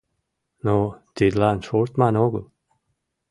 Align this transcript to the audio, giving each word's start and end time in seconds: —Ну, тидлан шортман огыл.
—Ну, 0.65 0.77
тидлан 1.15 1.57
шортман 1.67 2.15
огыл. 2.25 2.45